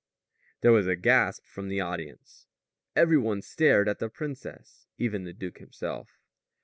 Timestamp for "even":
4.97-5.25